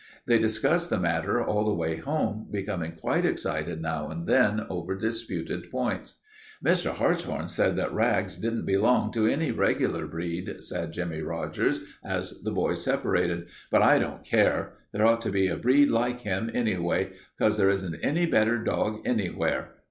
They 0.25 0.39
discussed 0.39 0.89
the 0.89 0.99
matter 0.99 1.43
all 1.45 1.63
the 1.63 1.75
way 1.75 1.97
home, 1.97 2.47
becoming 2.49 2.93
quite 2.93 3.23
excited 3.23 3.83
now 3.83 4.07
and 4.07 4.25
then 4.25 4.65
over 4.67 4.95
disputed 4.95 5.69
points. 5.69 6.19
"Mr. 6.65 6.89
Hartshorn 6.95 7.47
said 7.47 7.75
that 7.75 7.93
Rags 7.93 8.35
didn't 8.39 8.65
belong 8.65 9.11
to 9.11 9.27
any 9.27 9.51
regular 9.51 10.07
breed," 10.07 10.55
said 10.63 10.91
Jimmie 10.93 11.21
Rogers 11.21 11.81
as 12.03 12.41
the 12.41 12.49
boys 12.49 12.83
separated, 12.83 13.45
"but 13.69 13.83
I 13.83 13.99
don't 13.99 14.23
care. 14.25 14.73
There 14.91 15.05
ought 15.05 15.21
to 15.21 15.29
be 15.29 15.45
a 15.45 15.55
breed 15.55 15.89
like 15.91 16.21
him, 16.21 16.49
anyway, 16.51 17.11
'cause 17.37 17.57
there 17.59 17.69
isn't 17.69 17.99
any 18.03 18.25
better 18.25 18.57
dog 18.57 19.01
anywhere. 19.05 19.73